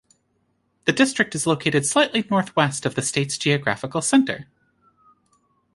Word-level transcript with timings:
The 0.85 0.93
district 0.93 1.35
is 1.35 1.45
located 1.45 1.85
slightly 1.85 2.25
northwest 2.27 2.87
of 2.87 2.95
the 2.95 3.03
state's 3.03 3.37
geographical 3.37 4.01
center. 4.01 4.47